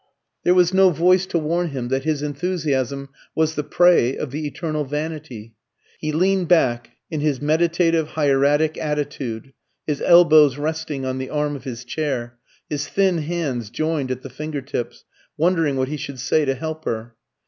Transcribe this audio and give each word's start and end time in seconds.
There 0.43 0.55
was 0.55 0.73
no 0.73 0.89
voice 0.89 1.27
to 1.27 1.37
warn 1.37 1.67
him 1.67 1.89
that 1.89 2.05
his 2.05 2.23
enthusiasm 2.23 3.09
was 3.35 3.53
the 3.53 3.63
prey 3.63 4.15
of 4.17 4.31
the 4.31 4.47
eternal 4.47 4.83
vanity. 4.83 5.53
He 5.99 6.11
leaned 6.11 6.47
back 6.47 6.89
in 7.11 7.19
his 7.19 7.39
meditative 7.39 8.07
hieratic 8.17 8.79
attitude, 8.79 9.53
his 9.85 10.01
elbows 10.01 10.57
resting 10.57 11.05
on 11.05 11.19
the 11.19 11.29
arm 11.29 11.55
of 11.55 11.65
his 11.65 11.85
chair, 11.85 12.39
his 12.67 12.87
thin 12.87 13.19
hands 13.19 13.69
joined 13.69 14.09
at 14.09 14.23
the 14.23 14.31
finger 14.31 14.61
tips, 14.63 15.05
wondering 15.37 15.75
what 15.75 15.87
he 15.87 15.97
should 15.97 16.19
say 16.19 16.45
to 16.45 16.55
help 16.55 16.85
her. 16.85 17.13